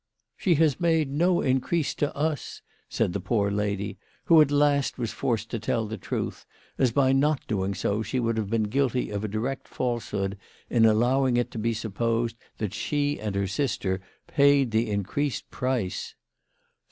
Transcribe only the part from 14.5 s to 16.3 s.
'the increased price.